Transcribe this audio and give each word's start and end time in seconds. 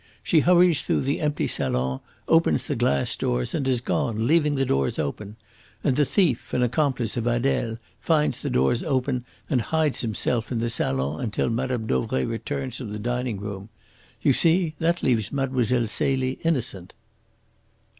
She 0.23 0.39
hurries 0.39 0.81
through 0.81 1.01
the 1.01 1.21
empty 1.21 1.45
salon, 1.45 1.99
opens 2.27 2.65
the 2.65 2.75
glass 2.75 3.15
doors, 3.15 3.53
and 3.53 3.67
is 3.67 3.81
gone, 3.81 4.25
leaving 4.25 4.55
the 4.55 4.65
doors 4.65 4.97
open. 4.97 5.35
And 5.83 5.95
the 5.95 6.05
thief, 6.05 6.55
an 6.55 6.63
accomplice 6.63 7.17
of 7.17 7.27
Adele, 7.27 7.77
finds 7.99 8.41
the 8.41 8.49
doors 8.49 8.81
open 8.81 9.25
and 9.47 9.61
hides 9.61 10.01
himself 10.01 10.51
in 10.51 10.57
the 10.57 10.71
salon 10.71 11.21
until 11.23 11.51
Mme. 11.51 11.85
Dauvray 11.85 12.25
returns 12.25 12.77
from 12.77 12.91
the 12.91 12.97
dining 12.97 13.39
room. 13.39 13.69
You 14.23 14.33
see, 14.33 14.73
that 14.79 15.03
leaves 15.03 15.31
Mlle. 15.31 15.85
Celie 15.87 16.39
innocent." 16.43 16.95